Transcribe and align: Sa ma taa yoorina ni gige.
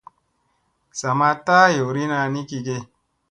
Sa 0.99 1.09
ma 1.19 1.29
taa 1.45 1.67
yoorina 1.77 2.17
ni 2.33 2.41
gige. 2.49 2.77